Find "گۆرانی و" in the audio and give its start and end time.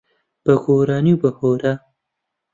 0.65-1.19